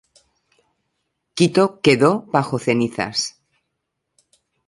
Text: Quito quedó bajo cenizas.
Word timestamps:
Quito 1.35 1.79
quedó 1.79 2.23
bajo 2.23 2.57
cenizas. 2.57 3.39